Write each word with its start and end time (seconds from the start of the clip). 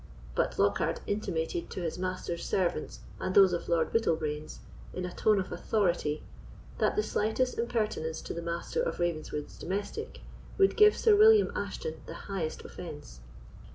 But 0.33 0.57
Lockhard 0.57 0.99
intimated 1.05 1.69
to 1.69 1.83
his 1.83 1.99
master's 1.99 2.43
servants 2.43 3.01
and 3.19 3.35
those 3.35 3.53
of 3.53 3.69
Lord 3.69 3.93
Bittlebrains, 3.93 4.57
in 4.95 5.05
a 5.05 5.13
tone 5.13 5.39
of 5.39 5.51
authority, 5.51 6.23
that 6.79 6.95
the 6.95 7.03
slightest 7.03 7.59
impertinence 7.59 8.19
to 8.21 8.33
the 8.33 8.41
Master 8.41 8.81
of 8.81 8.99
Ravenswood's 8.99 9.59
domestic 9.59 10.21
would 10.57 10.75
give 10.75 10.97
Sir 10.97 11.15
William 11.15 11.51
Ashton 11.55 12.01
the 12.07 12.15
highest 12.31 12.65
offence. 12.65 13.19